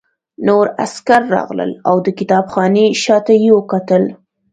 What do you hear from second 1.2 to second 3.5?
راغلل او د کتابخانې شاته یې